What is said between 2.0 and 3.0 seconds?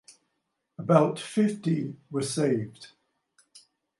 were saved.